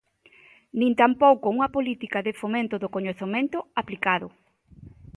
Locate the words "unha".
1.55-1.71